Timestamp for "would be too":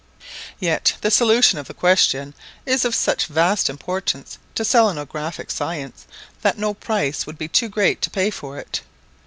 7.27-7.69